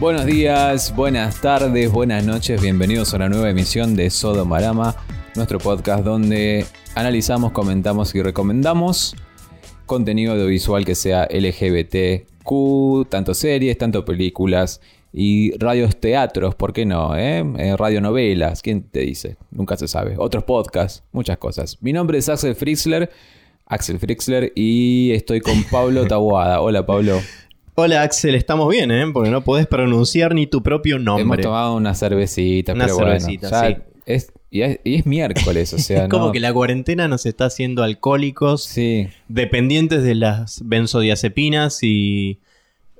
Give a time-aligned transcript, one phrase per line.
[0.00, 4.94] Buenos días, buenas tardes, buenas noches, bienvenidos a una nueva emisión de Sodomarama,
[5.34, 6.64] nuestro podcast donde
[6.94, 9.16] analizamos, comentamos y recomendamos
[9.86, 14.80] contenido audiovisual que sea LGBTQ, tanto series, tanto películas
[15.12, 17.16] y radios teatros, ¿por qué no?
[17.16, 17.44] Eh?
[17.58, 19.36] Eh, radionovelas, ¿quién te dice?
[19.50, 20.14] Nunca se sabe.
[20.16, 21.76] Otros podcasts, muchas cosas.
[21.80, 23.10] Mi nombre es Axel Frixler,
[23.66, 26.60] Axel Frixler, y estoy con Pablo Taboada.
[26.60, 27.20] Hola Pablo.
[27.80, 29.04] Hola Axel, estamos bien, ¿eh?
[29.12, 31.22] Porque no podés pronunciar ni tu propio nombre.
[31.22, 33.82] Hemos tomado una cervecita, Una pero cervecita, bueno, ya sí.
[34.04, 37.24] es, y, es, y es miércoles, o sea, es como no- que la cuarentena nos
[37.24, 42.40] está haciendo alcohólicos, Sí, dependientes de las benzodiazepinas y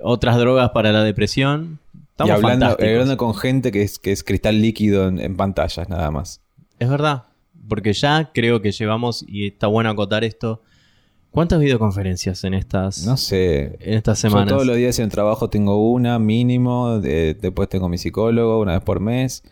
[0.01, 1.81] otras drogas para la depresión.
[2.11, 6.13] Estamos y hablando, con gente que es, que es cristal líquido en, en pantallas, nada
[6.13, 6.41] más.
[6.79, 7.25] Es verdad,
[7.69, 10.63] porque ya creo que llevamos, y está bueno acotar esto,
[11.39, 13.77] ¿cuántas videoconferencias en estas, No sé.
[13.81, 14.49] en estas Yo semanas?
[14.49, 18.73] todos los días en el trabajo tengo una mínimo, de- después tengo mi psicólogo una
[18.73, 19.45] vez por mes,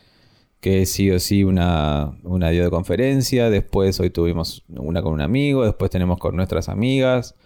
[0.60, 5.64] que es sí o sí una, una videoconferencia, después hoy tuvimos una con un amigo,
[5.64, 7.36] después tenemos con nuestras amigas,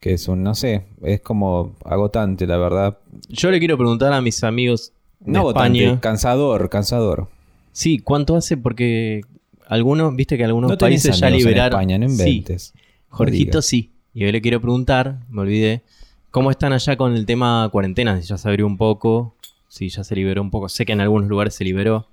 [0.00, 2.98] que es un, no sé, es como agotante, la verdad.
[3.28, 6.00] Yo le quiero preguntar a mis amigos de No agotante, España.
[6.00, 7.28] cansador, cansador.
[7.72, 8.56] Sí, ¿cuánto hace?
[8.56, 9.20] Porque
[9.68, 11.78] algunos, viste que algunos no países ya amigos en liberaron.
[11.80, 12.74] España, no inventes.
[13.08, 13.90] Jorgito sí.
[14.14, 15.82] Y hoy le quiero preguntar, me olvidé,
[16.30, 18.20] ¿cómo están allá con el tema cuarentena?
[18.20, 19.34] Si ya se abrió un poco,
[19.68, 20.68] si ya se liberó un poco.
[20.68, 22.08] Sé que en algunos lugares se liberó.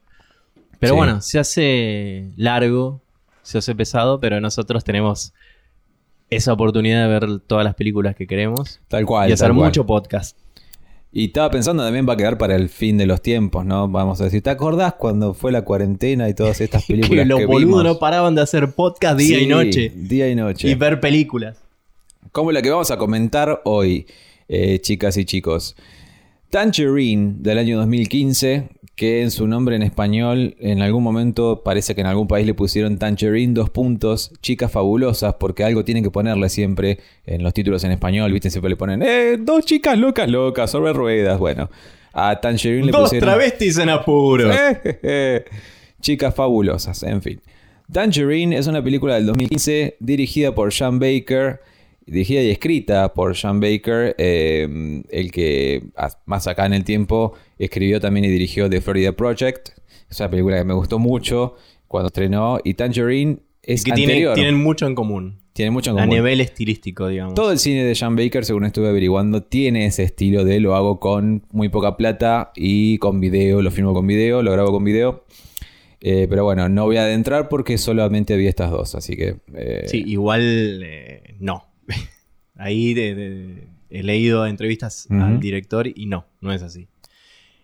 [0.80, 0.98] Pero Sí.
[0.98, 3.02] bueno, se hace largo,
[3.42, 5.34] se hace pesado, pero nosotros tenemos
[6.30, 9.30] esa oportunidad de ver todas las películas que queremos Tal cual.
[9.30, 9.68] y hacer tal cual.
[9.70, 10.38] mucho podcast.
[11.16, 13.88] Y estaba pensando también va a quedar para el fin de los tiempos, ¿no?
[13.88, 17.40] Vamos a decir, ¿te acordás cuando fue la cuarentena y todas estas películas que los
[17.40, 20.68] que boludos no paraban de hacer podcast día Sí, y noche Día y noche.
[20.68, 21.58] y ver películas.
[22.32, 24.08] Como la que vamos a comentar hoy,
[24.48, 25.76] eh, chicas y chicos.
[26.50, 32.02] Tangerine del año 2015, que en su nombre en español en algún momento parece que
[32.02, 36.50] en algún país le pusieron Tangerine dos puntos, chicas fabulosas, porque algo tienen que ponerle
[36.50, 38.52] siempre en los títulos en español, ¿viste?
[38.52, 41.40] Siempre le ponen, eh, dos chicas locas locas sobre ruedas.
[41.40, 41.70] Bueno,
[42.14, 43.30] a Tangerine le Dos pusieron...
[43.30, 44.56] travestis en apuros.
[46.02, 47.42] Chicas fabulosas, en fin.
[47.92, 51.62] Tangerine es una película del 2015 dirigida por Sean Baker,
[52.06, 57.34] dirigida y escrita por Sean Baker, eh, el que a- más acá en el tiempo
[57.58, 59.70] escribió también y dirigió The Florida Project.
[60.10, 61.56] Es una película que me gustó mucho
[61.88, 64.36] cuando estrenó y Tangerine es que tiene- anterior.
[64.36, 65.40] tienen mucho en común.
[65.54, 66.16] Tiene mucho en A común.
[66.16, 67.36] nivel estilístico, digamos.
[67.36, 71.00] Todo el cine de Sean Baker, según estuve averiguando, tiene ese estilo de lo hago
[71.00, 75.26] con muy poca plata y con video, lo filmo con video, lo grabo con video.
[76.02, 79.36] Eh, pero bueno, no voy a adentrar porque solamente había estas dos, así que...
[79.56, 80.84] eh, Sí, igual
[81.40, 81.64] no.
[82.64, 86.88] Ahí de- de- he leído entrevistas al director y no, no es así.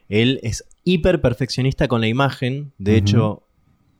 [0.10, 2.72] Él es hiper perfeccionista con la imagen.
[2.78, 3.44] De hecho,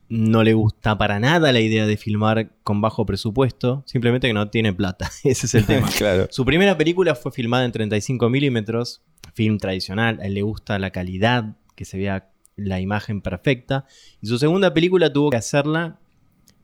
[0.10, 3.84] no le gusta para nada la idea de filmar con bajo presupuesto.
[3.86, 5.10] Simplemente que no tiene plata.
[5.24, 5.88] Ese es el tema.
[5.98, 6.28] claro.
[6.32, 9.02] Su primera película fue filmada en 35 milímetros,
[9.34, 13.86] film tradicional, a él le gusta la calidad, que se vea la imagen perfecta.
[14.22, 16.00] Y su segunda película tuvo que hacerla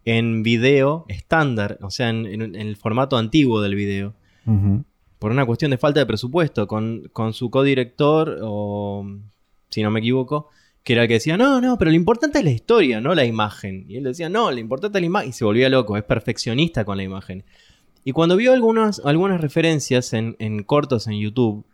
[0.05, 4.13] en video estándar, o sea, en, en- en el formato antiguo del video,
[5.19, 9.05] Por una cuestión de falta de presupuesto, con, con su codirector, o
[9.69, 10.49] si no me equivoco,
[10.83, 13.25] que era el que decía, no, no, pero lo importante es la historia, no la
[13.25, 13.85] imagen.
[13.87, 15.29] Y él decía, no, lo importante es la imagen.
[15.29, 17.43] Y se volvía loco, es perfeccionista con la imagen.
[18.03, 21.65] Y cuando vio algunas, algunas referencias en, en cortos en YouTube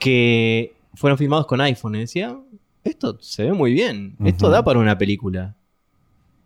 [0.00, 2.36] que fueron filmados con iPhone, decía,
[2.82, 5.54] esto se ve muy bien, esto da para una película.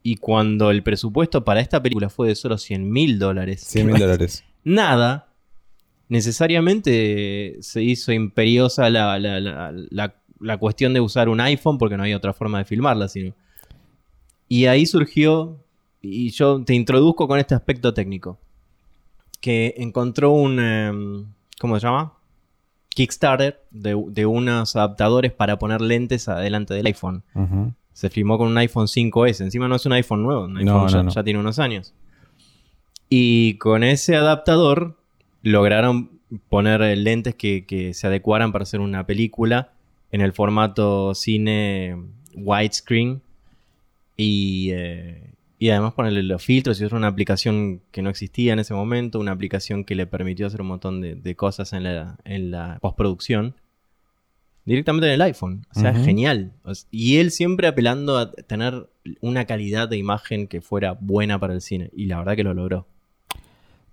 [0.03, 3.99] Y cuando el presupuesto para esta película fue de solo 100 mil dólares, 100 mil
[3.99, 4.45] dólares.
[4.67, 5.29] Nada,
[6.09, 12.17] necesariamente se hizo imperiosa la, la- la- cuestión de usar un iPhone porque no había
[12.17, 13.33] otra forma de filmarla, sino.
[14.49, 15.57] Y ahí surgió,
[16.03, 18.39] y yo te introduzco con este aspecto técnico,
[19.41, 21.27] que encontró un, em,
[21.59, 22.13] ¿cómo se llama?
[22.91, 27.23] Kickstarter de, de unos adaptadores para poner lentes adelante del iPhone.
[27.93, 29.41] Se filmó con un iPhone 5S.
[29.43, 31.11] Encima no es un iPhone nuevo, un No, iPhone no, ya, no.
[31.11, 31.93] ya tiene unos años.
[33.09, 34.97] Y con ese adaptador
[35.43, 36.11] lograron
[36.49, 39.73] poner lentes que, que se adecuaran para hacer una película
[40.11, 41.97] en el formato cine
[42.35, 43.23] widescreen.
[44.17, 48.59] Y, eh, y además ponerle los filtros y usar una aplicación que no existía en
[48.59, 52.17] ese momento, una aplicación que le permitió hacer un montón de, de cosas en la,
[52.25, 53.55] en la postproducción
[54.67, 55.65] directamente en el iPhone.
[55.75, 56.53] O sea, genial.
[56.91, 61.63] Y él siempre apelando a tener una calidad de imagen que fuera buena para el
[61.63, 61.91] cine.
[61.97, 62.87] Y la verdad que lo logró.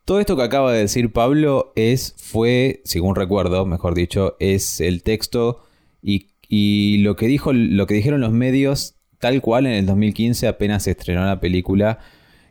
[0.06, 5.02] Todo esto que acaba de decir Pablo es, fue, según recuerdo, mejor dicho, es el
[5.02, 5.64] texto
[6.02, 10.48] y, y lo que dijo, lo que dijeron los medios, tal cual en el 2015
[10.48, 12.00] apenas se estrenó la película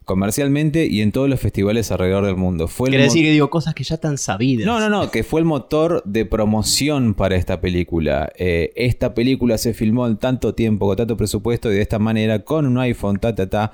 [0.05, 2.69] comercialmente y en todos los festivales alrededor del mundo.
[2.69, 4.67] Fue Quiere decir que digo cosas que ya están sabidas.
[4.67, 8.33] no, no, no, que fue el motor de promoción para esta película.
[8.37, 12.41] Eh, esta película se filmó en tanto tiempo, con tanto presupuesto y de esta manera,
[12.41, 13.73] con un iPhone, ta, ta, ta.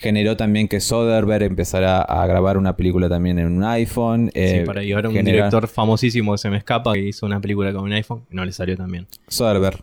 [0.00, 4.26] Generó también que Soderbergh empezara a grabar una película también en un iPhone.
[4.32, 7.26] Sí, eh, para llevar a un genera- director famosísimo que se me escapa que hizo
[7.26, 9.06] una película con un iPhone no le salió tan bien.
[9.26, 9.80] Soderbergh.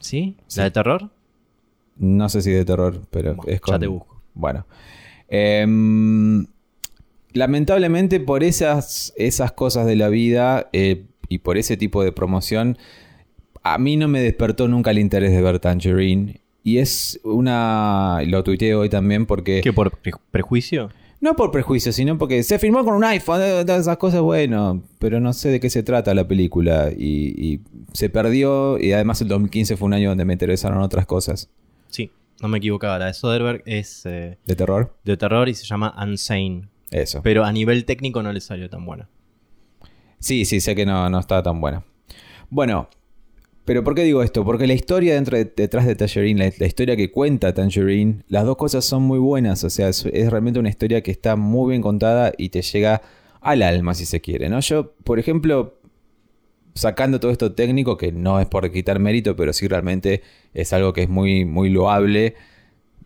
[0.00, 0.36] ¿Sí?
[0.48, 0.58] Sí.
[0.58, 1.08] ¿La de terror?
[1.98, 4.20] No sé si de terror, pero Bueno, es ya te busco.
[4.34, 4.66] Bueno.
[5.28, 6.46] Em,
[7.32, 12.76] lamentablemente por esas, esas cosas de la vida eh, y por ese tipo de promoción,
[13.62, 16.40] a mí no me despertó nunca el interés de ver Tangerine.
[16.64, 18.20] Y es una...
[18.26, 19.60] Lo tuiteé hoy también porque...
[19.62, 20.90] ¿Qué por pre- prejuicio?
[21.20, 24.82] No por prejuicio, sino porque se filmó con un iPhone, eh, todas esas cosas, bueno,
[24.98, 27.60] pero no sé de qué se trata la película y, y
[27.92, 31.48] se perdió y además el 2015 fue un año donde me interesaron otras cosas.
[31.88, 32.10] Sí,
[32.42, 32.98] no me equivocaba.
[32.98, 34.94] La de Soderbergh es eh, ¿De terror?
[35.04, 36.68] de terror y se llama Unsane.
[36.90, 37.22] Eso.
[37.22, 39.08] Pero a nivel técnico no le salió tan buena.
[40.18, 41.84] Sí, sí, sé que no, no está tan buena.
[42.50, 42.88] Bueno,
[43.64, 44.44] pero ¿por qué digo esto?
[44.44, 48.56] Porque la historia de- detrás de Tangerine, la, la historia que cuenta Tangerine, las dos
[48.56, 49.64] cosas son muy buenas.
[49.64, 53.02] O sea, es, es realmente una historia que está muy bien contada y te llega
[53.40, 54.60] al alma, si se quiere, ¿no?
[54.60, 55.78] Yo, por ejemplo,
[56.74, 60.22] sacando todo esto técnico, que no es por quitar mérito, pero sí realmente
[60.54, 62.34] es algo que es muy, muy loable.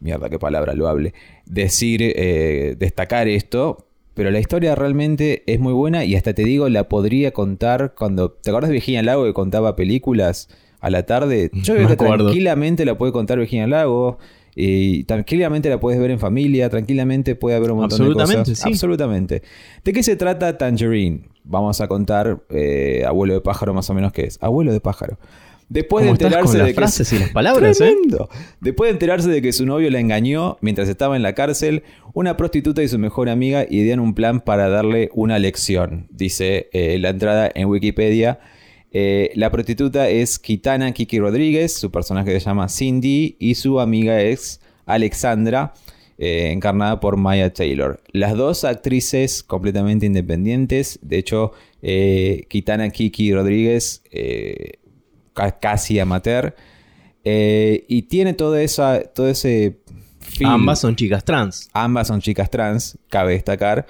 [0.00, 1.12] Mierda, qué palabra loable.
[1.44, 3.87] Decir, eh, destacar esto.
[4.18, 8.32] Pero la historia realmente es muy buena y hasta te digo, la podría contar cuando...
[8.32, 10.48] ¿Te acuerdas de Virginia Lago que contaba películas
[10.80, 11.52] a la tarde?
[11.52, 14.18] Yo creo que tranquilamente la puede contar Virginia Lago.
[14.56, 18.58] Y tranquilamente la puedes ver en familia, tranquilamente puede haber un montón de Absolutamente, cosas.
[18.58, 18.68] sí.
[18.70, 19.42] Absolutamente.
[19.84, 21.20] ¿De qué se trata Tangerine?
[21.44, 24.38] Vamos a contar eh, Abuelo de Pájaro más o menos qué es.
[24.42, 25.16] Abuelo de Pájaro.
[25.68, 27.94] Después de ¿Cómo estás enterarse con las de que frases y las palabras, eh?
[28.60, 31.82] Después de enterarse de que su novio la engañó mientras estaba en la cárcel,
[32.14, 36.98] una prostituta y su mejor amiga idean un plan para darle una lección, dice eh,
[36.98, 38.40] la entrada en Wikipedia.
[38.92, 44.22] Eh, la prostituta es Kitana Kiki Rodríguez, su personaje se llama Cindy y su amiga
[44.22, 45.74] es Alexandra,
[46.16, 48.00] eh, encarnada por Maya Taylor.
[48.12, 54.02] Las dos actrices completamente independientes, de hecho, eh, Kitana Kiki Rodríguez,
[55.60, 56.54] casi amateur,
[57.24, 59.78] eh, y tiene toda esa, todo ese...
[60.20, 60.48] feel.
[60.50, 61.68] Ambas son chicas trans.
[61.72, 63.86] Ambas son chicas trans, cabe destacar.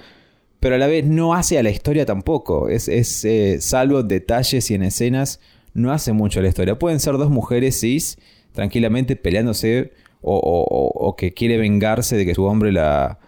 [0.59, 2.67] Pero a la vez no hace a la historia tampoco.
[2.69, 5.39] Es, es, eh, salvo detalles y en escenas,
[5.73, 6.77] no hace mucho a la historia.
[6.77, 8.17] Pueden ser dos mujeres cis
[8.51, 13.19] tranquilamente peleándose o, o- o- o que quiere vengarse de que su hombre la,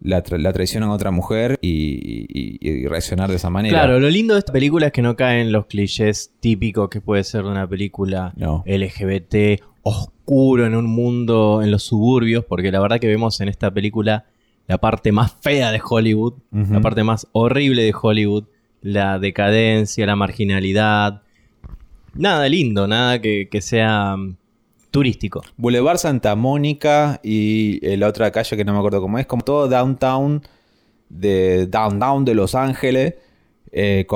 [0.00, 3.76] la, tra- la traiciona a otra mujer y, y- y reaccionar de esa manera.
[3.78, 7.24] Claro, lo lindo de esta película es que no caen los clichés típicos que puede
[7.24, 8.62] ser de una película No.
[8.66, 13.70] LGBT oscuro en un mundo en los suburbios, porque la verdad que vemos en esta
[13.72, 14.26] película
[14.66, 18.44] la parte más fea de Hollywood, la parte más horrible de Hollywood,
[18.82, 21.22] la decadencia, la marginalidad.
[22.14, 24.14] Nada lindo, nada que, que sea
[24.90, 25.42] turístico.
[25.56, 29.42] Boulevard Santa Mónica y eh, la otra calle que no me acuerdo cómo es, como
[29.42, 30.42] todo downtown
[31.08, 33.14] de downtown de Los Ángeles.
[33.70, 34.06] eh,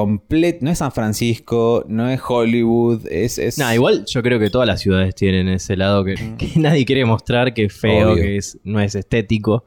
[0.60, 3.38] no es San Francisco, no es Hollywood, es...
[3.38, 6.84] es Nah, igual yo creo que todas las ciudades tienen ese lado que, que nadie
[6.86, 8.22] quiere mostrar, que es feo, Obvio.
[8.22, 9.64] que es, no es estético.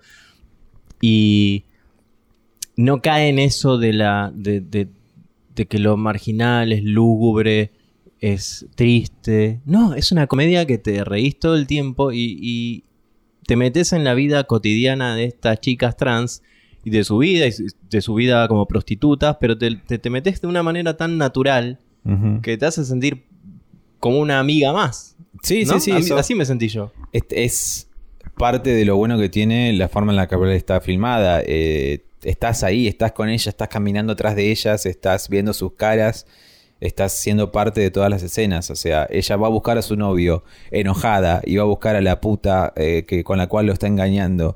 [1.01, 1.65] Y
[2.77, 4.31] no cae en eso de la.
[4.33, 4.87] de, de-
[5.55, 7.71] de que lo marginal es lúgubre,
[8.33, 9.61] es triste.
[9.65, 12.83] No, es una comedia que te reís todo el tiempo y, y
[13.45, 16.41] te metes en la vida cotidiana de estas chicas trans
[16.83, 17.51] y de su vida, y
[17.89, 21.79] de su vida como prostitutas, pero te, te, te metes de una manera tan natural
[22.43, 23.23] que te hace sentir
[23.99, 25.15] como una amiga más.
[25.41, 25.79] Sí, ¿no?
[25.79, 26.13] sí, sí.
[26.13, 26.91] Mí- así me sentí yo.
[27.11, 27.89] es, es
[28.37, 31.41] parte de lo bueno que tiene la forma en la que está filmada.
[31.45, 36.27] Eh, estás ahí, estás con ella, estás caminando atrás de ellas, estás viendo sus caras,
[36.81, 38.69] estás siendo parte de todas las escenas.
[38.69, 42.01] O sea, ella va a buscar a su novio enojada y va a buscar a
[42.01, 44.55] la puta eh, que, con la cual lo está engañando.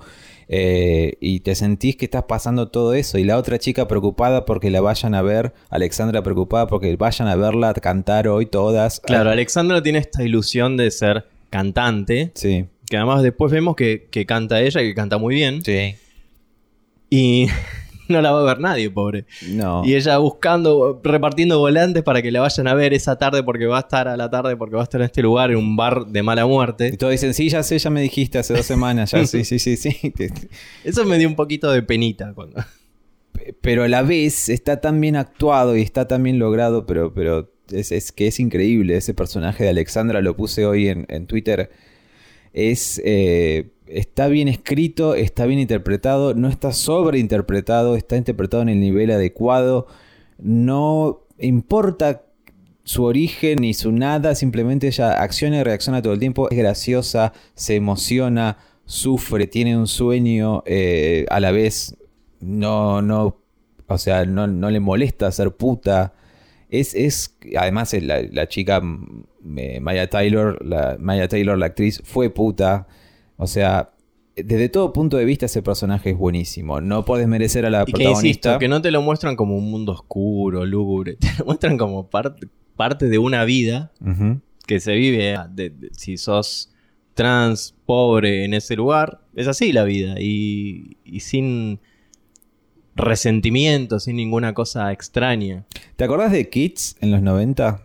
[0.51, 3.17] Eh, y te sentís que estás pasando todo eso.
[3.19, 7.35] Y la otra chica preocupada porque la vayan a ver, Alexandra preocupada porque vayan a
[7.35, 8.99] verla cantar hoy todas.
[9.01, 14.25] Claro, Alexandra tiene esta ilusión de ser cantante, Sí, que además después vemos que, que
[14.25, 15.63] canta ella y que canta muy bien.
[15.63, 15.95] sí.
[17.11, 17.47] Y
[18.13, 19.25] no la va a ver nadie, pobre.
[19.49, 19.83] No.
[19.85, 23.77] Y ella buscando, repartiendo volantes para que la vayan a ver esa tarde porque va
[23.77, 26.05] a estar a la tarde, porque va a estar en este lugar, en un bar
[26.07, 26.97] de mala Y muerte.
[26.97, 29.77] todos dicen, sí, ya sé, ya me dijiste hace dos semanas, ya, sí, sí, sí,
[29.77, 29.95] sí.
[30.83, 32.63] Eso me dio un poquito de penita cuando...
[33.61, 37.51] pero a la vez está tan bien actuado y está tan bien logrado, pero, pero
[37.71, 38.97] es, es que es increíble.
[38.97, 41.69] Ese personaje de Alexandra lo puse hoy en, en Twitter.
[42.53, 43.01] Es.
[43.05, 49.11] eh, está bien escrito, está bien interpretado, no está sobreinterpretado, está interpretado en el nivel
[49.11, 49.87] adecuado.
[50.37, 52.23] No importa
[52.83, 56.49] su origen ni su nada, simplemente ella acciona y reacciona todo el tiempo.
[56.49, 61.95] Es graciosa, se emociona, sufre, tiene un sueño, eh, a la vez
[62.39, 63.37] no, no,
[63.87, 66.13] o sea, no, no le molesta ser puta.
[66.69, 69.25] Es, es además la, chica mm,
[69.57, 70.63] eh, Maya Taylor,
[70.99, 72.87] Maya Taylor, la actriz, fue puta.
[73.41, 73.91] O sea,
[74.35, 76.79] desde todo punto de vista ese personaje es buenísimo.
[76.81, 78.27] No puedes merecer a la Y que protagonista.
[78.27, 81.15] insisto, que no te lo muestran como un mundo oscuro, lúgubre.
[81.19, 83.91] Te lo muestran como parte, parte de una vida
[84.67, 85.35] que se vive.
[85.53, 86.71] de- de- si sos
[87.13, 90.15] trans, pobre en ese lugar, es así la vida.
[90.19, 91.79] Y, y sin
[92.95, 95.65] resentimiento, sin ninguna cosa extraña,
[95.95, 97.83] ¿Te acordás de Kids en los 90?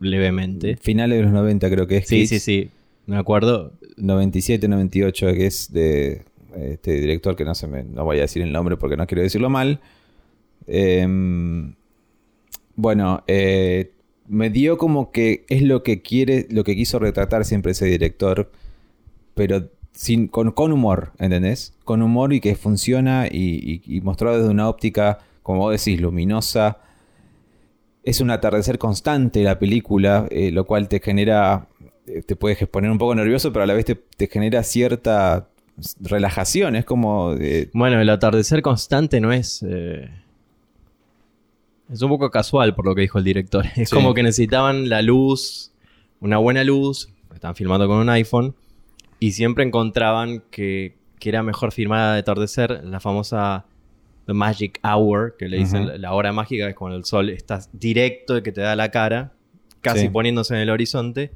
[0.00, 0.76] levemente.
[0.76, 2.28] Finales de los 90 creo que es Sí, Kids.
[2.30, 2.70] sí, sí.
[3.06, 3.72] Me acuerdo.
[3.96, 6.22] 97, 98, que es de
[6.56, 9.22] este director que no se me, no voy a decir el nombre porque no quiero
[9.22, 9.80] decirlo mal.
[10.66, 11.74] Em,
[12.76, 13.92] bueno, eh,
[14.26, 18.50] me dio como que es lo que quiere, lo que quiso retratar siempre ese director,
[19.34, 21.74] pero sin, con, con humor, ¿entendés?
[21.84, 26.78] Con humor y que funciona y, y- mostrado desde una óptica, como vos decís, luminosa.
[28.02, 31.68] Es un atardecer constante la película, eh, lo cual te genera,
[32.26, 35.48] te puedes poner un poco nervioso, pero a la vez te, te genera cierta
[36.00, 36.76] relajación.
[36.76, 39.64] Es como, eh, Bueno, el atardecer constante no es.
[39.66, 40.08] eh,
[41.92, 43.64] Es un poco casual por lo que dijo el director.
[43.76, 43.94] Es Sí.
[43.94, 45.72] como que necesitaban la luz,
[46.20, 47.08] una buena luz.
[47.34, 48.54] Estaban filmando con un iPhone.
[49.20, 53.64] Y siempre encontraban que, que era mejor filmar de atardecer, la famosa
[54.26, 57.60] The Magic Hour, que le dicen la- la hora mágica, es cuando el sol está
[57.72, 59.32] directo y que te da la cara,
[59.82, 60.08] casi Sí.
[60.08, 61.30] poniéndose en el horizonte,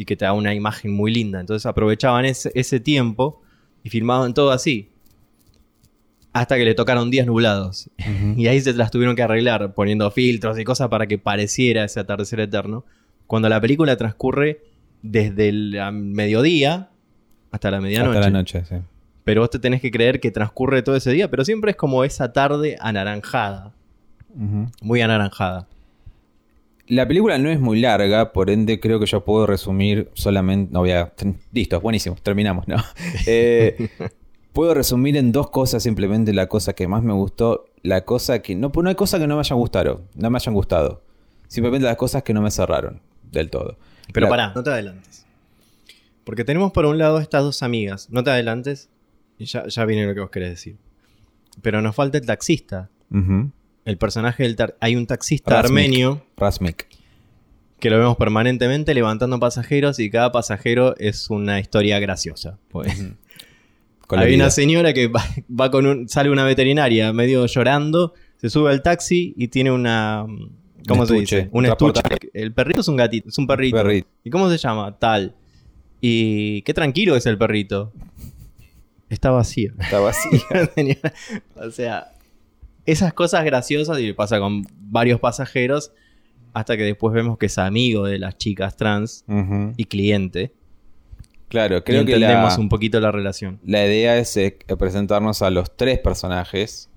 [0.00, 1.40] y que te da una imagen muy linda.
[1.40, 3.42] Entonces aprovechaban ese, ese tiempo
[3.84, 4.88] y filmaban todo así.
[6.32, 7.90] Hasta que le tocaron días nublados.
[8.38, 12.00] Y ahí se las tuvieron que arreglar, poniendo filtros y cosas para que pareciera ese
[12.00, 12.86] atardecer eterno.
[13.26, 14.62] Cuando la película transcurre
[15.02, 16.88] desde el mediodía
[17.50, 18.16] hasta la medianoche.
[18.16, 18.64] hasta la noche.
[18.64, 18.76] sí.
[19.24, 22.04] Pero vos te tenés que creer que transcurre todo ese día, pero siempre es como
[22.04, 23.74] esa tarde anaranjada.
[24.80, 25.68] Muy anaranjada.
[26.90, 30.72] La película no es muy larga, por ende creo que yo puedo resumir solamente...
[30.72, 31.12] No voy a...
[31.52, 32.76] Listo, buenísimo, terminamos, ¿no?
[33.26, 33.88] Eh,
[34.52, 38.56] puedo resumir en dos cosas simplemente la cosa que más me gustó, la cosa que...
[38.56, 41.02] No, no hay cosa que no me hayan gustado, no me hayan gustado.
[41.46, 43.76] Simplemente las cosas que no me cerraron del todo.
[44.12, 45.26] Pero La- pará, no te adelantes.
[46.24, 48.08] Porque tenemos por un lado estas dos amigas.
[48.10, 48.88] No te adelantes.
[49.38, 50.76] Y ya, ya viene lo que vos querés decir.
[51.62, 52.88] Pero nos falta el taxista.
[53.12, 53.50] Ujú.
[53.90, 54.56] El personaje del...
[54.56, 56.86] tar- Hay un taxista armenio Rasmik.
[57.78, 62.58] que lo vemos permanentemente levantando pasajeros y cada pasajero es una historia graciosa.
[62.70, 62.88] Pues.
[64.10, 68.70] Hay una señora que va, va con un, sale una veterinaria medio llorando, se sube
[68.72, 70.26] al taxi y tiene una
[70.88, 71.48] ¿cómo Un se dice?
[71.52, 72.02] Un estuche.
[72.32, 73.76] El perrito es un gatito, es un perrito.
[73.76, 74.08] Perrito.
[74.24, 74.98] ¿Y cómo se llama?
[74.98, 75.36] Tal.
[76.00, 77.92] Y qué tranquilo es el perrito.
[79.08, 79.74] Está vacío.
[79.78, 80.00] Está.
[80.74, 80.98] Tenía-
[81.54, 82.12] o sea,
[82.86, 85.92] esas cosas graciosas y pasa con varios pasajeros
[86.52, 89.24] hasta que después vemos que es amigo de las chicas trans
[89.76, 90.52] y cliente.
[91.48, 93.58] Claro, Creo que entendemos la, un poquito la relación.
[93.64, 96.88] la idea es eh, presentarnos a los tres personajes.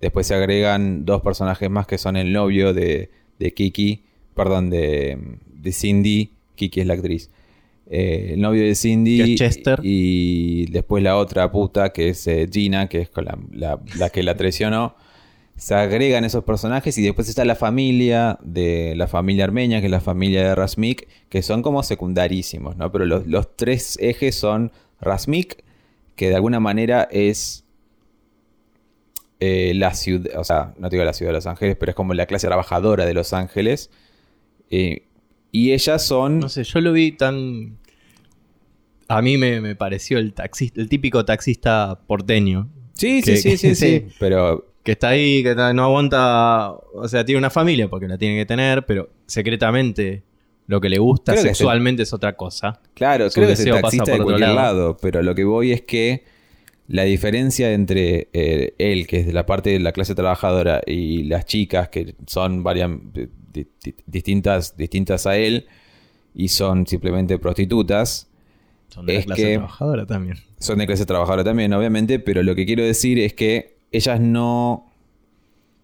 [0.00, 4.04] Después se agregan dos personajes más que son el novio de, de Kiki,
[4.34, 5.18] perdón, de,
[5.52, 6.32] de Cindy.
[6.54, 7.30] Kiki es la actriz.
[7.90, 9.16] Eh, el novio de Cindy.
[9.18, 9.80] Que es Chester.
[9.82, 14.10] Y después la otra puta que es eh, Gina, que es con la, la- la
[14.10, 14.94] que la traicionó.
[15.58, 19.90] Se agregan esos personajes y después está la familia de la familia armenia, que es
[19.90, 22.90] la familia de Rasmik, que son como secundarísimos, ¿no?
[22.92, 25.64] Pero los, los tres ejes son Rasmik,
[26.14, 27.64] que de alguna manera es
[29.40, 31.96] eh, la ciudad, o sea, no te digo la ciudad de Los Ángeles, pero es
[31.96, 33.90] como la clase trabajadora de Los Ángeles.
[34.70, 35.02] Eh,
[35.52, 36.40] y ellas son...
[36.40, 37.78] No sé, yo lo vi tan.
[39.08, 42.68] A mí me, me pareció el taxista, el típico taxista porteño.
[42.94, 44.06] Sí, que- sí, sí, sí, sí.
[44.18, 46.70] Pero Que está ahí, que no aguanta.
[46.94, 50.22] O sea, tiene una familia porque la tiene que tener, pero secretamente
[50.66, 52.80] lo que le gusta Creo sexualmente es otra cosa.
[52.94, 54.56] Claro, Su creo que es el taxista por de otro cualquier lado.
[54.78, 54.96] lado.
[54.96, 56.24] pero lo que voy es que
[56.86, 61.24] la diferencia entre eh, él, que es de la parte de la clase trabajadora, y
[61.24, 65.66] las chicas, que son varias di- di- distintas, distintas a él,
[66.34, 68.30] y son simplemente prostitutas,
[68.88, 70.38] Son de la clase que- trabajadora también.
[70.58, 74.86] son de clase trabajadora también, obviamente, pero lo que quiero decir es que ellas no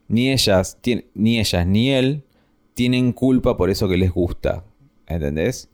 [0.08, 0.78] ni ellas,
[1.14, 2.24] ni ellas ni él
[2.74, 4.64] tienen culpa por eso que les gusta.
[5.06, 5.68] ¿Entendés?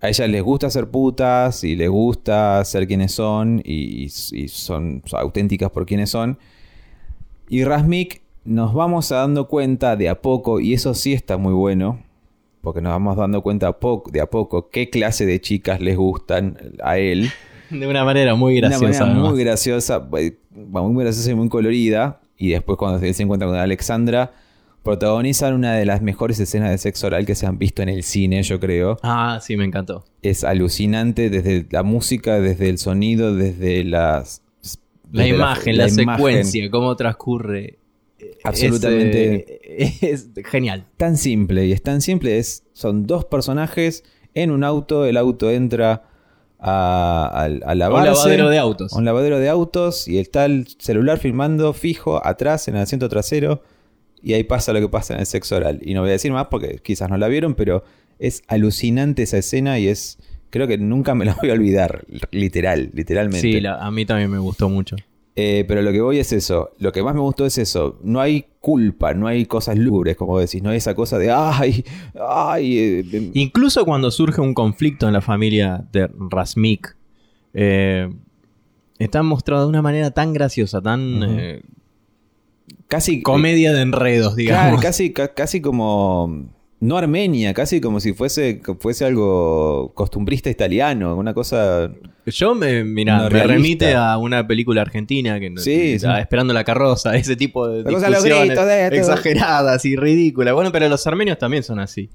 [0.00, 5.02] A ellas les gusta ser putas y les gusta ser quienes son y, y son
[5.12, 6.38] auténticas por quienes son.
[7.48, 12.02] Y Rasmik nos vamos dando cuenta de a poco, y eso sí está muy bueno,
[12.62, 13.76] porque nos vamos dando cuenta
[14.12, 17.30] de a poco qué clase de chicas les gustan a él.
[17.70, 18.84] De una manera muy De graciosa.
[18.84, 19.30] Una manera además.
[19.30, 22.20] muy graciosa, eh, muy graciosa y muy colorida.
[22.36, 24.32] Y después cuando él se encuentra con Alexandra,
[24.82, 28.02] protagonizan una de las mejores escenas de sexo oral que se han visto en el
[28.02, 28.98] cine, yo creo.
[29.02, 30.04] Ah, sí, me encantó.
[30.22, 34.42] Es alucinante desde la música, desde el sonido, desde las...
[35.12, 36.16] La imagen, la, imagen.
[36.16, 37.78] secuencia, cómo transcurre.
[38.44, 39.58] Absolutamente.
[39.84, 40.86] Es, eh, es genial.
[40.96, 44.04] tan simple y es tan simple es son dos personajes
[44.34, 46.09] en un auto el auto entra
[46.60, 48.92] a, a, a Un lavarse lavadero de autos.
[48.92, 53.62] un lavadero de autos y está el celular filmando fijo atrás en el asiento trasero
[54.22, 56.32] y ahí pasa lo que pasa en el sexo oral y no voy a decir
[56.32, 57.82] más porque quizás no la vieron pero
[58.18, 60.18] es alucinante esa escena y es
[60.50, 64.30] creo que nunca me la voy a olvidar literal literalmente Sí, la- a mí también
[64.30, 64.96] me gustó mucho.
[65.36, 66.70] Eh, pero lo que voy es eso.
[66.78, 67.98] Lo que más me gustó es eso.
[68.02, 70.62] No hay culpa, no hay cosas lúgubres, como decís.
[70.62, 71.84] No hay esa cosa de, ay,
[72.28, 72.78] ay.
[72.78, 73.30] eh, eh".
[73.34, 76.96] Incluso cuando surge un conflicto en la familia de Rasmik,
[77.54, 78.12] eh,
[78.98, 81.62] está mostrado de una manera tan graciosa, tan eh,
[82.88, 83.22] casi.
[83.22, 84.82] comedia de enredos, Claro, digamos.
[84.82, 86.48] casi, ca- casi como.
[86.80, 91.92] No Armenia, casi como si fuese, fuese algo costumbrista italiano, una cosa.
[92.24, 93.54] Yo me, mira, No me realista.
[93.54, 98.86] remite a una película argentina que Sí, esperando la carroza, ese tipo de discusiones de
[98.96, 100.54] exageradas y ridículas.
[100.54, 102.08] Bueno, pero los armenios también son así.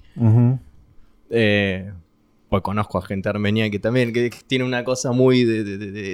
[1.30, 1.92] Eh,
[2.50, 5.64] pues conozco a gente armenia que también que tiene una cosa muy de-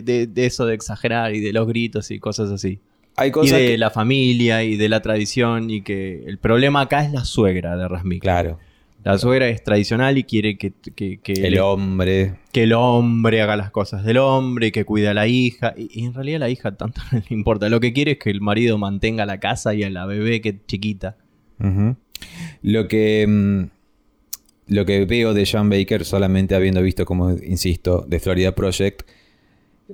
[0.01, 2.79] de- de eso de exagerar y de los gritos y cosas así.
[3.17, 7.03] Hay Y de que- la familia y de la tradición y que el problema acá
[7.05, 8.21] es la suegra de Rasmik.
[8.21, 8.57] Claro.
[9.03, 12.35] La suegra es tradicional y quiere que, que- que El le- hombre.
[12.51, 15.73] que el hombre haga las cosas del hombre, y que cuide a la hija.
[15.75, 17.67] Y, y en realidad a la hija tanto no le importa.
[17.69, 20.49] Lo que quiere es que el marido mantenga la casa y a la bebé que
[20.49, 21.17] es chiquita.
[22.61, 23.25] Lo que.
[23.27, 23.63] mm,
[24.67, 29.01] Lo que veo de Sean Baker, solamente habiendo visto, como insisto, de Florida Project,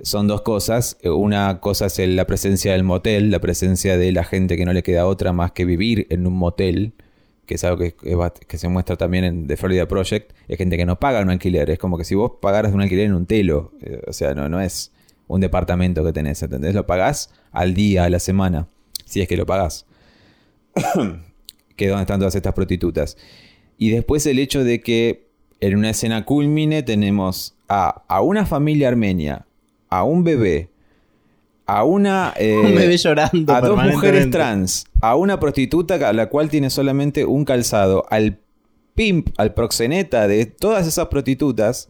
[0.02, 0.98] son dos cosas.
[1.04, 4.82] Una cosa es la presencia del motel, la presencia de la gente que no le
[4.82, 6.92] queda otra más que vivir en un motel,
[7.46, 10.32] que es algo que se muestra también en The Florida Project.
[10.48, 11.70] Es gente que no paga un alquiler.
[11.70, 13.72] Es como que si vos pagaras un alquiler en un telo.
[13.82, 14.92] eh, o sea, no, no es
[15.26, 16.74] un departamento que tenés, ¿entendés?
[16.74, 18.68] Lo pagás al día, a la semana,
[19.04, 19.86] si es que lo pagás
[21.76, 23.16] que es donde están todas estas prostitutas.
[23.76, 25.28] Y después el hecho de que
[25.60, 29.46] en una escena culmine tenemos a, a una familia armenia,
[29.90, 30.68] a un bebé,
[31.66, 32.32] a una...
[32.38, 33.54] eh, Un bebé llorando.
[33.54, 38.38] a dos mujeres trans, a una prostituta a la cual tiene solamente un calzado, al
[38.94, 41.88] pimp, al proxeneta de todas esas prostitutas,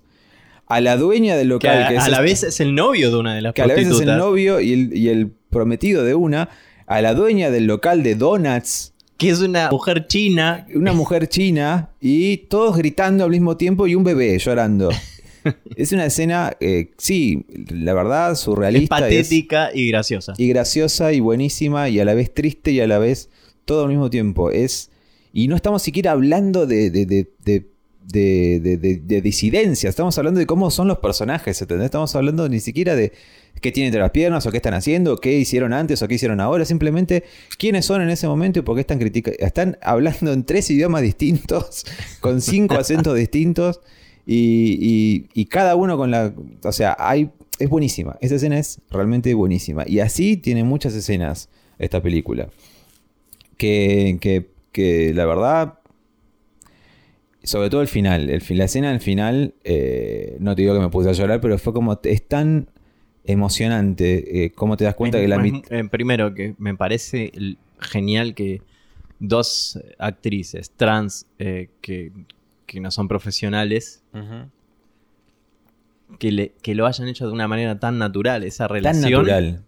[0.66, 3.10] a la dueña del Que local, a, que, es a la vez es el novio
[3.10, 4.08] de una de las que a la vez prostitutas.
[4.08, 6.50] es el novio y el, y el prometido de una,
[6.86, 10.66] a la dueña del local de donuts, Que es una mujer china.
[10.74, 14.90] una mujer china y todos gritando al mismo tiempo y un bebé llorando.
[15.76, 18.96] es una escena, eh, sí, la verdad, surrealista.
[18.98, 20.34] es- patética y graciosa.
[20.36, 23.30] y graciosa y buenísima y a la vez triste y a la vez
[23.64, 24.50] todo al mismo tiempo.
[24.50, 24.90] Es
[25.32, 27.66] y no estamos siquiera hablando de, de, de, de,
[28.10, 31.84] de- de- de- de disidencia, estamos hablando de cómo son los personajes, ¿entendés?
[31.86, 33.12] Estamos hablando ni siquiera de
[33.60, 36.40] qué tienen entre las piernas o qué están haciendo, qué hicieron antes o qué hicieron
[36.40, 37.24] ahora, simplemente
[37.58, 39.36] quiénes son en ese momento y por qué están criticando.
[39.38, 41.84] Están hablando en tres idiomas distintos,
[42.20, 43.80] con cinco acentos distintos
[44.30, 46.34] y, y- y cada uno con la...
[46.62, 47.30] O sea, hay...
[47.58, 48.18] Es buenísima.
[48.20, 49.84] Esta escena es realmente buenísima.
[49.86, 52.50] Y así tiene muchas escenas esta película.
[53.56, 55.78] Que, que, que la verdad...
[57.42, 58.28] Sobre todo el final.
[58.28, 61.56] El, la escena del final, eh, no te digo que me puse a llorar, pero
[61.58, 61.98] fue como...
[62.02, 62.68] Es tan
[63.24, 64.44] emocionante.
[64.44, 65.46] eh, cómo te das cuenta Es- que la...
[65.46, 67.32] es- eh, primero, que me parece
[67.80, 68.60] genial que
[69.20, 72.12] dos actrices trans eh, que,
[72.68, 74.04] que no son profesionales
[76.18, 79.64] que, le- que lo hayan hecho de una manera tan natural, esa Tan relación natural.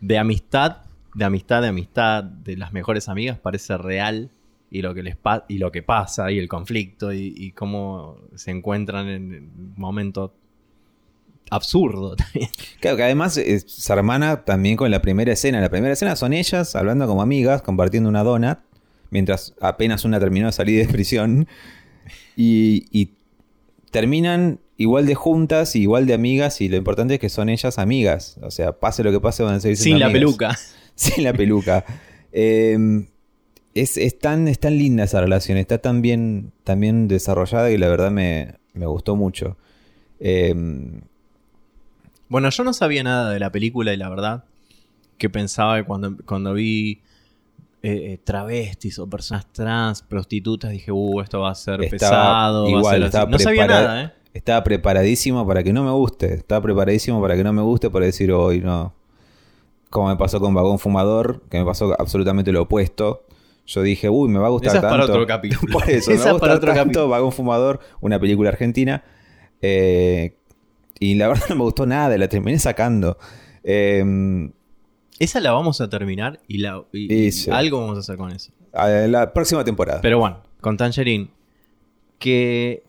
[0.00, 0.78] de amistad,
[1.14, 4.30] de amistad, de amistad, de las mejores amigas, parece real.
[4.70, 8.18] Y lo que les pa- y lo que pasa, y el conflicto, y, y cómo
[8.34, 10.34] se encuentran en un momento
[11.50, 12.50] absurdo también.
[12.80, 15.60] Claro, que además eh, se hermana también con la primera escena.
[15.62, 18.58] La primera escena son ellas hablando como amigas, compartiendo una donut,
[19.10, 21.48] mientras apenas una terminó de salir de prisión.
[22.40, 23.10] Y, y
[23.90, 27.78] terminan igual de juntas, y igual de amigas, y lo importante es que son ellas
[27.78, 28.38] amigas.
[28.42, 30.58] O sea, pase lo que pase, van a seguir siendo Sin la peluca.
[30.94, 31.84] Sin la peluca.
[32.30, 33.04] Eh,
[33.74, 37.76] es, es tan, es tan linda esa relación, está tan bien, tan bien desarrollada y
[37.76, 39.56] la verdad me, me gustó mucho.
[40.20, 40.54] Eh,
[42.28, 44.44] Bueno, yo no sabía nada de la película y la verdad
[45.16, 47.00] que pensaba que cuando, cuando vi
[47.82, 52.62] eh, eh, travestis o personas trans, prostitutas, dije, uh, esto va a ser Estaba pesado.
[52.62, 53.06] va a igual, ser así".
[53.06, 54.12] estaba no sabía nada, ¿eh?
[54.34, 56.34] estaba preparadísimo para que no me guste.
[56.34, 58.94] Estaba preparadísimo para que no me guste, para decir hoy no.
[59.90, 63.24] Como me pasó con Vagón Fumador, que me pasó absolutamente lo opuesto.
[63.66, 65.72] Yo dije, uy, me va a gustar Esa es para otro capítulo.
[65.72, 67.08] Por eso, me Esa va a gustar otro tanto capítulo.
[67.08, 69.02] Vagón Fumador, una película argentina.
[69.62, 70.36] Eh,
[71.00, 73.18] y la verdad no me gustó nada, la terminé sacando.
[73.62, 74.50] Eh,
[75.18, 77.50] Esa la vamos a terminar y, la, y- Y y sí.
[77.50, 78.52] algo vamos a hacer con eso.
[78.72, 80.00] a la próxima temporada.
[80.00, 81.28] Pero bueno, con Tangerine,
[82.18, 82.82] que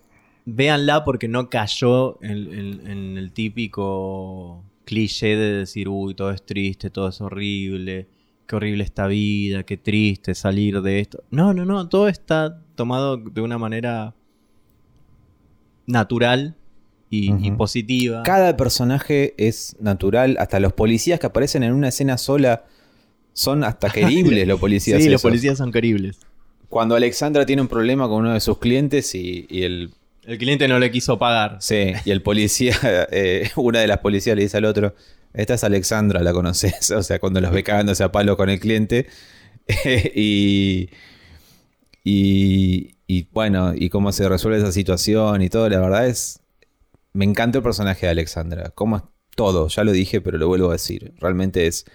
[0.45, 6.43] véanla porque no cayó en, en- en el típico cliché de decir, uy, todo es
[6.45, 8.07] triste, todo es horrible,
[8.47, 11.23] qué horrible esta vida, qué triste salir de esto.
[11.29, 14.15] No, no, no, todo está tomado de una manera
[15.85, 16.55] natural
[17.09, 18.23] y, positiva.
[18.23, 22.65] Cada personaje es natural, hasta los policías que aparecen en una escena sola
[23.33, 25.01] son hasta queribles los policías.
[25.01, 26.19] sí, los policías son queribles.
[26.67, 29.91] Cuando Alexandra tiene un problema con uno de sus clientes y, y el
[30.25, 31.57] El cliente no le quiso pagar.
[31.59, 32.75] sí, y el policía,
[33.11, 34.93] eh, una de las policías le dice al otro,
[35.33, 38.59] esta es Alexandra, la conoces, o sea, cuando los ve cagándose a palo con el
[38.59, 39.07] cliente
[40.15, 40.89] y,
[42.03, 46.38] y y bueno, y cómo se resuelve esa situación y todo, la verdad es
[47.13, 49.03] me encanta el personaje de Alexandra, cómo es
[49.35, 51.85] todo, ya lo dije, pero lo vuelvo a decir, realmente es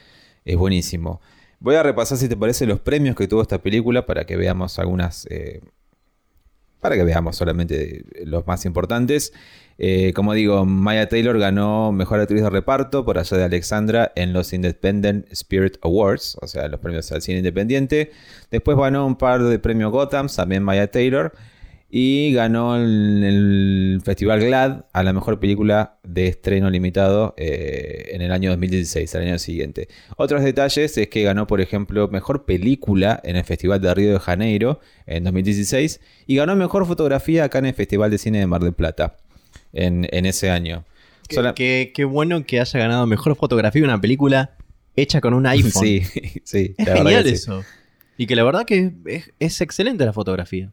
[0.45, 1.21] es buenísimo.
[1.61, 4.79] Voy a repasar, si te parece, los premios que tuvo esta película para que veamos
[4.79, 5.27] algunas.
[5.31, 5.61] eh,
[6.81, 9.33] para que veamos solamente los más importantes.
[9.79, 14.35] Eh, como digo, Maya Taylor ganó Mejor Actriz de Reparto por allá de Alexandra en
[14.35, 18.13] los Independent Spirit Awards, o sea, los premios al cine independiente.
[18.51, 21.33] Después ganó un par de premios Gotham, también Maya Taylor.
[21.91, 28.21] Y ganó el, el Festival GLAD a la mejor película de estreno limitado eh, en
[28.21, 29.87] el año 2016, al año siguiente.
[30.17, 34.19] Otros detalles es que ganó, por ejemplo, mejor película en el Festival de Río de
[34.19, 38.63] Janeiro en 2016 y ganó mejor fotografía acá en el Festival de Cine de Mar
[38.63, 39.17] del Plata
[39.73, 40.85] en, en ese año.
[41.29, 44.57] Qué, Sola- qué- qué bueno que haya ganado mejor fotografía de una película
[44.97, 45.71] hecha con un iPhone.
[45.85, 46.03] Sí,
[46.43, 46.75] sí.
[46.77, 47.35] Es la genial que sí.
[47.37, 47.63] eso.
[48.19, 50.73] Y que la verdad que es, es excelente la fotografía.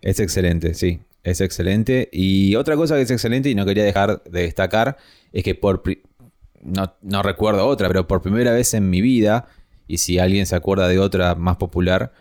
[0.00, 1.00] Es excelente, sí.
[1.22, 2.08] Es excelente.
[2.12, 4.96] Y otra cosa que es excelente y no quería dejar de destacar
[5.32, 5.82] es que por...
[6.62, 9.46] No, no recuerdo otra, pero por primera vez en mi vida,
[9.86, 12.12] y si alguien se acuerda de otra más popular,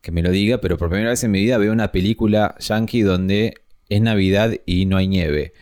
[0.00, 3.02] que me lo diga, pero por primera vez en mi vida veo una película yankee
[3.02, 3.54] donde
[3.88, 5.52] es Navidad y no hay nieve.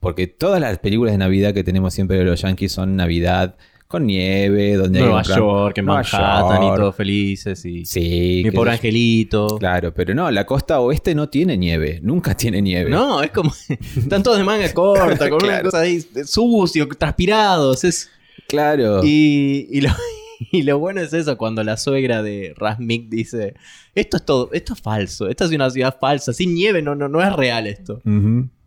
[0.00, 3.56] Porque todas las películas de Navidad que tenemos siempre de los yankees son Navidad
[3.88, 6.76] con nieve, donde hay Nueva plan- York, en Nueva Manhattan y York.
[6.78, 7.64] todos felices.
[7.64, 8.42] Y Sí.
[8.44, 9.56] mi pobre angelito.
[9.58, 12.90] Claro, pero no, la costa oeste no tiene nieve, nunca tiene nieve.
[12.90, 13.50] No, es como.
[13.96, 17.82] Están todos de manga corta, con una cosa ahí sucio, transpirados.
[17.84, 18.10] Es,
[18.46, 19.00] Claro.
[19.04, 19.90] y, y lo,
[20.52, 23.54] y lo bueno es eso, cuando la suegra de Rasmik dice:
[23.94, 27.08] Esto es todo, esto es falso, esta es una ciudad falsa, sin nieve no, no,
[27.08, 28.02] no es real esto.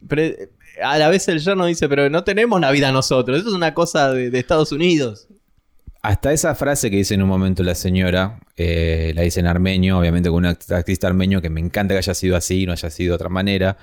[0.07, 0.23] Pero
[0.83, 4.11] a la vez el yerno dice: Pero no tenemos Navidad nosotros, esto es una cosa
[4.11, 5.27] de, Estados Unidos.
[6.03, 9.99] Hasta esa frase que dice en un momento la señora, eh, la dice en armenio,
[9.99, 12.89] obviamente con un act- artista armenio, que me encanta que haya sido así, no haya
[12.89, 13.77] sido de otra manera,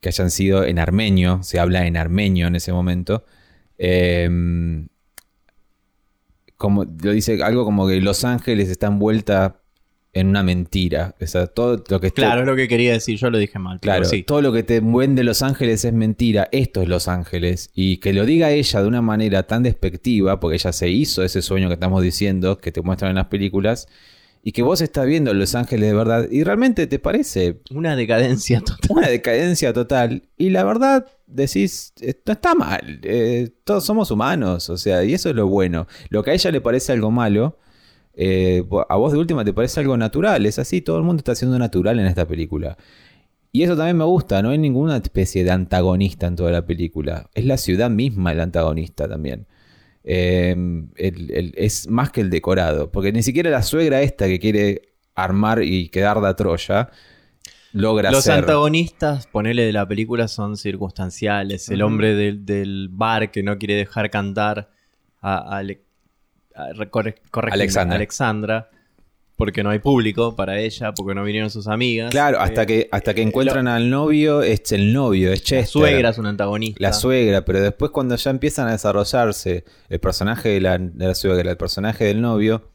[0.00, 3.24] que hayan sido en armenio, se habla en armenio en ese momento.
[3.78, 4.28] Eh,
[6.56, 9.60] como lo dice algo como que Los Ángeles está envuelta
[10.16, 11.14] en una mentira.
[11.20, 13.78] O sea, todo lo que Claro, es lo que quería decir, yo lo dije mal.
[13.80, 14.22] Claro, sí.
[14.22, 16.48] todo lo que te vende Los Ángeles es mentira.
[16.52, 17.68] Esto es Los Ángeles.
[17.74, 21.42] Y que lo diga ella de una manera tan despectiva, porque ella se hizo ese
[21.42, 23.88] sueño que estamos diciendo, que te muestran en las películas,
[24.42, 28.60] y que vos estás viendo Los Ángeles de verdad, y realmente te parece Una decadencia
[28.60, 28.90] total.
[28.96, 30.22] una decadencia total.
[30.38, 33.00] Y la verdad, decís, eh, no está mal.
[33.02, 35.86] eh, todos somos humanos, o sea, y eso es lo bueno.
[36.08, 37.58] Lo que a ella le parece algo malo,
[38.16, 40.44] eh, a vos de última te parece algo natural.
[40.46, 42.76] Es así, todo el mundo está siendo natural en esta película.
[43.52, 47.30] Y eso también me gusta, no hay ninguna especie de antagonista en toda la película.
[47.34, 49.46] Es la ciudad misma el antagonista también.
[50.04, 50.50] Eh,
[50.96, 54.82] el- el- es más que el decorado, porque ni siquiera la suegra esta que quiere
[55.14, 56.90] armar y quedar de Troya
[57.72, 58.40] logra Los ser...
[58.40, 61.68] antagonistas, ponele de la película, son circunstanciales.
[61.70, 64.70] El hombre del, del bar que no quiere dejar cantar
[65.20, 65.62] a-
[66.90, 67.16] corre-
[67.52, 67.96] Alexandra.
[67.96, 68.70] Alexandra,
[69.36, 72.10] porque no hay público para ella, porque no vinieron sus amigas.
[72.10, 75.44] Claro, hasta Eh, que, hasta que eh, encuentran al novio, es el novio, es La
[75.44, 75.66] Chester.
[75.66, 76.78] suegra es un antagonista.
[76.80, 81.14] La suegra, pero después cuando ya empiezan a desarrollarse el personaje de la, de la
[81.14, 82.70] suegra, el personaje del novio,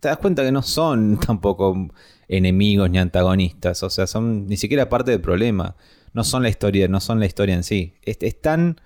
[0.00, 1.88] te das cuenta que no son tampoco
[2.28, 3.82] enemigos ni antagonistas.
[3.82, 5.76] O sea, son ni siquiera parte del problema.
[6.12, 7.94] No son la historia, no son la historia en sí.
[8.02, 8.80] Es, es tan,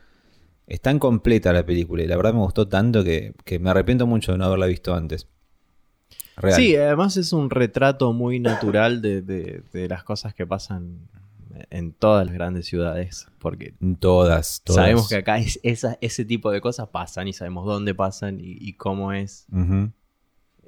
[0.69, 4.07] es tan completa la película y la verdad me gustó tanto que, que me arrepiento
[4.07, 5.27] mucho de no haberla visto antes.
[6.37, 6.55] Real.
[6.61, 11.09] Sí, además es un retrato muy natural de, de- de las cosas que pasan
[11.71, 13.27] en todas las grandes ciudades.
[13.41, 14.83] Porque Todas, todas.
[14.83, 18.57] sabemos que acá es, esa- ese tipo de cosas pasan y sabemos dónde pasan y,
[18.61, 19.47] y cómo es.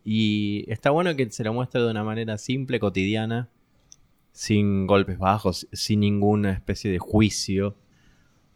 [0.05, 3.49] Y está bueno que se lo muestre de una manera simple, cotidiana,
[4.33, 7.77] sin golpes bajos, sin ninguna especie de juicio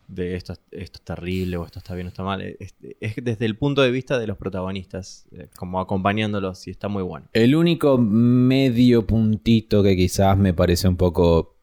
[0.09, 2.41] de esto, es- esto es terrible o esto está bien o está mal.
[2.43, 6.89] Es, es desde el punto de vista de los protagonistas, eh, como acompañándolos y está
[6.89, 7.27] muy bueno.
[7.33, 11.57] El único medio puntito que quizás me parece un poco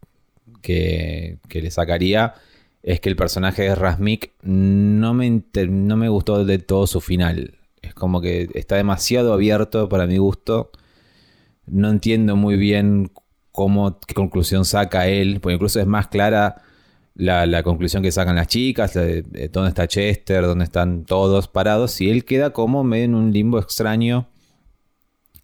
[0.61, 2.33] que, que le sacaría
[2.83, 7.55] es que el personaje de Rasmik no me, no me gustó del todo su final.
[7.81, 10.71] Es como que está demasiado abierto para mi gusto.
[11.67, 13.11] No entiendo muy bien
[13.51, 16.63] cómo, qué conclusión saca él, porque incluso es más clara
[17.15, 21.05] la, la conclusión que sacan las chicas, la de, de dónde está Chester, dónde están
[21.05, 24.27] todos parados, y él queda como medio en un limbo extraño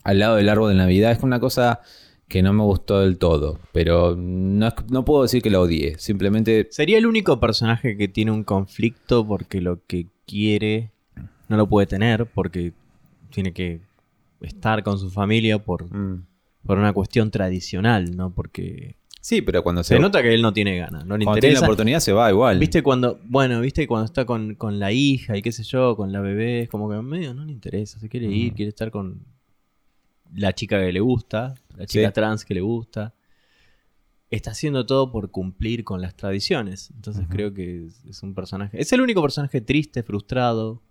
[0.03, 1.11] al lado del árbol de Navidad.
[1.11, 1.81] Es una cosa
[2.27, 6.67] que no me gustó del todo, pero no, no puedo decir que la odié, simplemente
[6.71, 10.91] Sería el único personaje que tiene un conflicto porque lo que quiere
[11.47, 12.73] no lo puede tener, porque
[13.29, 13.81] tiene que
[14.41, 15.85] estar con su familia por,
[16.65, 18.33] por una cuestión tradicional, ¿no?
[18.33, 21.41] Porque Sí, pero cuando se, se nota que él no tiene ganas, no le cuando
[21.41, 22.59] tiene la oportunidad se va igual.
[22.59, 26.13] Viste cuando, bueno, viste cuando está con, con la hija y qué sé yo, con
[26.13, 28.55] la bebé, es como que medio no le interesa, se quiere ir, Ujú.
[28.55, 29.25] quiere estar con
[30.33, 32.13] la chica que le gusta, la chica Sí.
[32.13, 33.13] trans que le gusta.
[34.31, 36.91] Está haciendo todo por cumplir con las tradiciones.
[36.95, 37.29] Entonces Ujú.
[37.33, 38.79] creo que es, es un personaje.
[38.81, 40.81] Es el único personaje triste, frustrado.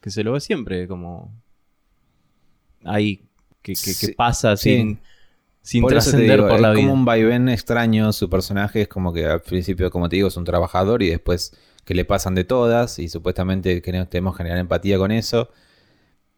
[0.00, 1.32] Que se lo ve siempre como.
[2.84, 3.24] Ahí.
[3.62, 4.70] Que, que- que Sí, pasa sí.
[4.76, 4.98] sin,
[5.68, 6.82] sin Por trascender digo, por la es vida.
[6.86, 8.12] como un vaivén extraño.
[8.12, 11.52] Su personaje es como que al principio, como te digo, es un trabajador y después
[11.84, 15.50] que le pasan de todas y supuestamente queremos, tenemos que generar empatía con eso.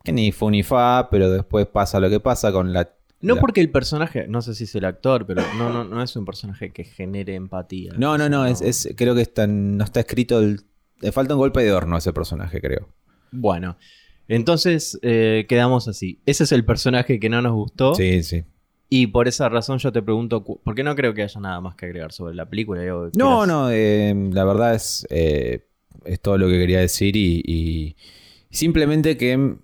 [0.03, 2.91] Que ni fu ni fa, pero después pasa lo que pasa con la...
[3.21, 6.03] No la- porque el personaje, no sé si es el actor, pero no, no, no
[6.03, 7.93] es un personaje que genere empatía.
[7.97, 10.41] No, no, no, es, es- creo que está, no está escrito...
[10.41, 10.63] el-
[11.03, 12.89] le falta un golpe de horno a ese personaje, creo.
[13.31, 13.77] Bueno,
[14.27, 16.21] entonces eh, quedamos así.
[16.27, 17.95] Ese es el personaje que no nos gustó.
[17.95, 18.43] Sí, sí.
[18.93, 21.87] Y por esa razón yo te pregunto, porque no creo que haya nada más que
[21.87, 22.83] agregar sobre la película.
[22.83, 25.65] Digo, No, no, eh, la verdad es, eh,
[26.05, 27.97] es todo lo que quería decir y, y
[28.51, 29.55] simplemente que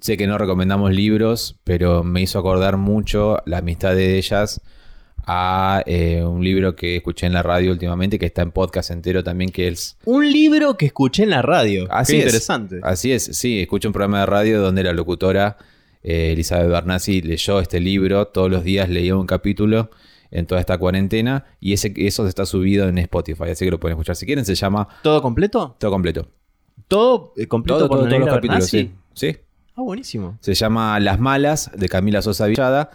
[0.00, 4.60] sé que no recomendamos libros, pero me hizo acordar mucho la amistad de ellas
[5.26, 9.24] a eh, un libro que escuché en la radio últimamente, que está en podcast entero
[9.24, 9.96] también, que es...
[10.04, 11.86] Un libro que escuché en la radio.
[11.90, 12.24] Así Qué es.
[12.26, 12.80] interesante.
[12.82, 15.56] Así es, sí, escucho un programa de radio donde la locutora
[16.04, 19.90] eh, Elizabeth Bernassi leyó este libro, todos los días leía un capítulo
[20.30, 23.94] en toda esta cuarentena y ese, eso está subido en Spotify, así que lo pueden
[23.96, 25.74] escuchar si quieren, se llama ¿Todo completo?
[25.78, 26.28] Todo Completo.
[26.88, 28.92] ¿Todo eh, completo Todo, por todo- todos los capítulos, sí.
[29.14, 29.36] Sí.
[29.76, 30.36] Ah, buenísimo.
[30.40, 32.90] Se llama Las Malas de Camila Sosa Villada.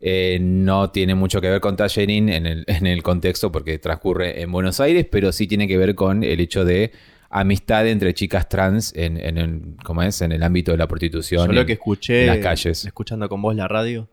[0.00, 4.42] Eh, no tiene mucho que ver con Tallerín en el, en el contexto porque transcurre
[4.42, 6.92] en Buenos Aires, pero sí tiene que ver con el hecho de
[7.40, 10.20] amistad entre chicas trans en, en, el- ¿cómo es?
[10.22, 11.46] en el ámbito de la prostitución.
[11.48, 12.84] Yo lo en- que escuché en las calles.
[12.84, 14.08] escuchando con vos la radio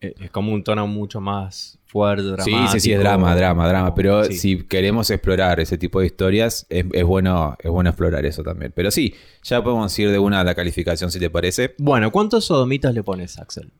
[0.00, 2.72] eh, es como un tono mucho más fuerte, Sí, dramático.
[2.72, 3.94] sí, sí, es drama, drama, drama.
[3.94, 4.34] Pero Sí.
[4.34, 8.72] si queremos explorar ese tipo de historias, es, es bueno, es bueno explorar eso también.
[8.76, 11.74] Pero sí, ya podemos ir de una a la calificación si te parece.
[11.78, 13.72] Bueno, ¿cuántos sodomitas le pones, Axel?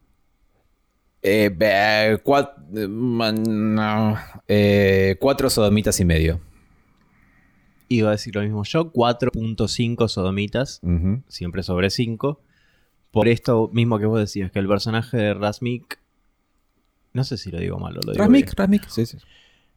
[1.23, 4.17] Eh, be- cuat- eh, man- no,
[4.49, 6.41] eh, cuatro sodomitas y medio.
[7.89, 11.23] Iba a decir lo mismo yo, 4.5 sodomitas, Ujú.
[11.29, 12.41] siempre sobre 5.
[13.13, 15.99] Por esto mismo que vos decías, que el personaje de Rasmik,
[17.13, 19.19] no sé si lo digo mal o lo digo Rasmik, bien, Rasmik, sí, sí.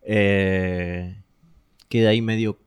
[0.02, 1.22] eh,
[1.88, 2.58] queda ahí medio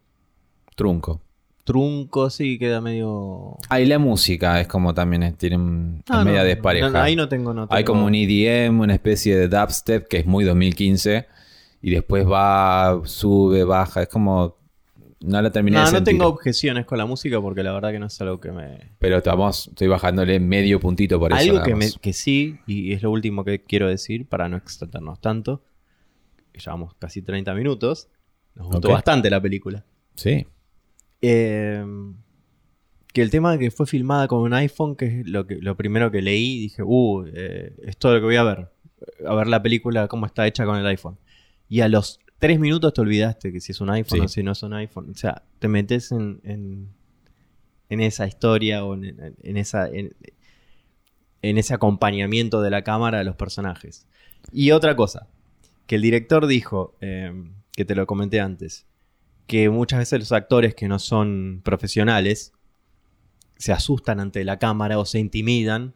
[0.76, 1.20] Trunco.
[1.64, 3.56] trunco, sí, queda medio...
[3.68, 6.88] Ah, y la música es como también es- tiene un, es media despareja.
[6.88, 7.52] no, ahí no tengo...
[7.52, 11.26] No Hay como un EDM, una especie de dubstep que es muy 2015
[11.82, 14.56] y después va, sube, baja, es como
[15.24, 16.14] no la terminé No, de no sentir.
[16.14, 18.92] tengo objeciones con la música porque la verdad que no es algo que me...
[18.98, 21.40] Pero estamos, estoy bajándole medio puntito por eso.
[21.40, 24.56] Algo nada que, me- que sí, y es lo último que quiero decir para no
[24.56, 25.62] extendernos tanto,
[26.54, 28.08] llevamos casi 30 minutos,
[28.54, 29.84] nos gustó bastante la película.
[30.14, 30.46] Sí.
[31.20, 31.84] Eh,
[33.12, 35.76] que el tema de que fue filmada con un iPhone, que es lo, que, lo
[35.76, 38.68] primero que leí, dije, uh, eh, es todo lo que voy a ver.
[39.26, 41.18] A ver la película, cómo está hecha con el iPhone.
[41.68, 44.24] Y a los tres minutos te olvidaste que si es un iPhone Sí.
[44.24, 45.10] o si no es un iPhone.
[45.10, 46.88] O sea, te metes en, en,
[47.88, 49.88] en esa historia o en, en- esa...
[49.88, 50.12] en-
[51.40, 54.06] ese acompañamiento de la cámara de los personajes.
[54.52, 55.26] Y otra cosa,
[55.86, 57.32] que el director dijo, eh,
[57.76, 58.86] que te lo comenté antes,
[59.46, 62.52] que muchas veces los actores que no son profesionales
[63.56, 65.94] se asustan ante la cámara o se intimidan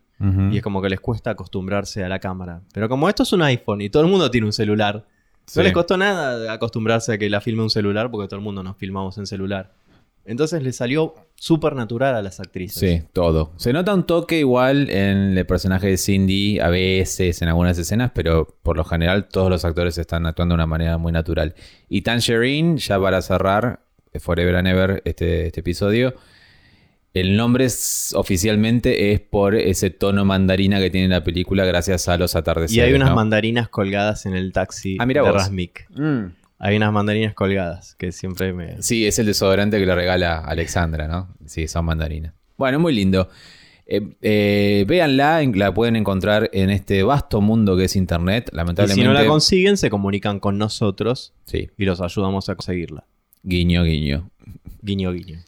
[0.50, 2.62] y es como que les cuesta acostumbrarse a la cámara.
[2.72, 5.06] Pero como esto es un iPhone y todo el mundo tiene un celular,
[5.46, 5.58] Sí.
[5.58, 8.62] no les costó nada acostumbrarse a que la filme un celular porque todo el mundo
[8.62, 9.72] nos filmamos en celular.
[10.26, 12.80] Entonces le salió súper natural a las actrices.
[12.80, 13.52] Sí, todo.
[13.56, 18.10] Se nota un toque igual en el personaje de Cindy, a veces en algunas escenas,
[18.12, 21.54] pero por lo general todos los actores están actuando de una manera muy natural.
[21.88, 23.80] Y Tangerine, ya para cerrar,
[24.12, 26.14] eh, Forever and Ever, este, este episodio,
[27.20, 32.16] el nombre es- oficialmente es por ese tono mandarina que tiene la película gracias a
[32.18, 32.76] los atardeceres.
[32.76, 33.16] Y hay unas ¿no?
[33.16, 35.36] mandarinas colgadas en el taxi Ah, mira de vos.
[35.42, 35.88] Rasmik.
[35.90, 36.26] Mm.
[36.58, 38.80] Hay unas mandarinas colgadas que siempre me...
[38.82, 41.28] Sí, es el desodorante que le regala Alexandra, ¿no?
[41.44, 42.32] Sí, son mandarinas.
[42.56, 43.28] Bueno, muy lindo.
[43.86, 48.48] Eh, eh, véanla, la pueden encontrar en este vasto mundo que es Internet.
[48.52, 49.00] Y Lamentablemente.
[49.02, 53.04] si no la consiguen, se comunican con nosotros sí, y los ayudamos a conseguirla.
[53.42, 54.30] guiño, guiño.
[54.82, 55.38] Guiño, guiño.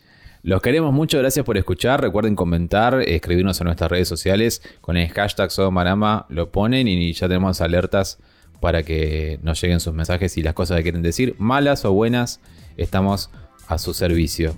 [0.42, 2.00] Los queremos mucho, gracias por escuchar.
[2.00, 4.62] Recuerden comentar, escribirnos en nuestras redes sociales.
[4.80, 8.18] Con el hashtag Sodomarama lo ponen y ya tenemos alertas
[8.60, 12.40] para que nos lleguen sus mensajes y las cosas que quieren decir, malas o buenas,
[12.76, 13.30] estamos
[13.68, 14.54] a su servicio.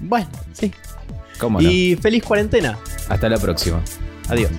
[0.00, 0.72] Bueno, sí.
[1.38, 1.70] ¿Cómo no?
[1.70, 2.78] Y feliz cuarentena.
[3.08, 3.82] Hasta la próxima.
[4.28, 4.50] Adiós.